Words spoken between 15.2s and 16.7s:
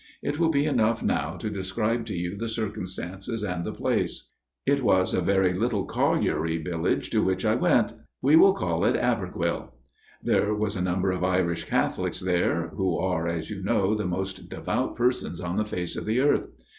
on the face of the earth.